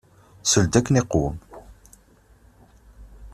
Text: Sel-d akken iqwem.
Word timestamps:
Sel-d 0.51 0.73
akken 0.79 0.99
iqwem. 1.01 1.35